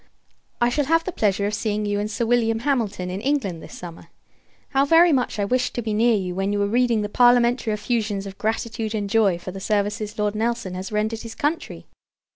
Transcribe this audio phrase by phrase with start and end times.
[0.59, 3.77] I shall have the pleasure of seeing you and Sir William Hamilton in England, this
[3.77, 4.07] summer.
[4.69, 7.71] How very much I wished to be near you, when you were reading the parliamentary
[7.71, 11.85] effusions of gratitude and joy for the services Lord Nelson has rendered his country!